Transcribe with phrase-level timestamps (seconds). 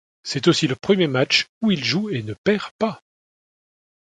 [0.23, 3.03] C’est aussi le premier match où il joue et ne perd pas.